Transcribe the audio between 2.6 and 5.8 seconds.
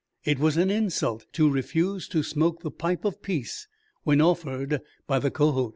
the pipe of peace when offered by the Kohot.